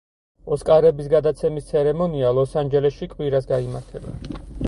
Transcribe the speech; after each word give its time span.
ოსკარების 0.53 1.09
გადაცემის 1.13 1.67
ცერემონია 1.73 2.33
ლოს-ანჯელესში 2.39 3.11
კვირას, 3.13 3.49
გაიმართება. 3.55 4.17